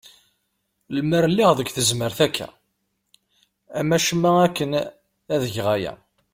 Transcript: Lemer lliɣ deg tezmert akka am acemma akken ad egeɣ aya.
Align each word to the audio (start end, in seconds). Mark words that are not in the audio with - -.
Lemer 0.93 1.23
lliɣ 1.31 1.51
deg 1.55 1.69
tezmert 1.75 2.19
akka 2.27 2.47
am 3.79 3.89
acemma 3.97 4.31
akken 4.45 4.71
ad 5.33 5.41
egeɣ 5.47 5.67
aya. 5.75 5.93